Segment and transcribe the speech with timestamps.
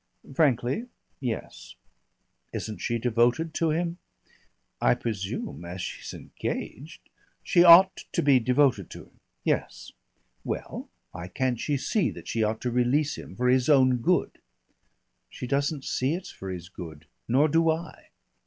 [0.33, 0.85] "Frankly
[1.19, 1.75] yes."
[2.51, 3.99] "Isn't she devoted to him?"
[4.81, 7.07] "I presume as she's engaged"
[7.43, 9.91] "She ought to be devoted to him yes.
[10.43, 14.39] Well, why can't she see that she ought to release him for his own good?"
[15.29, 17.05] "She doesn't see it's for his good.
[17.27, 18.07] Nor do I."